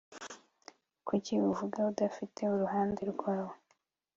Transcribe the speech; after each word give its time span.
Kuki 1.07 1.31
vuga 1.57 1.79
udafite 1.91 2.41
uruhande 2.55 3.01
rwawe 3.11 3.55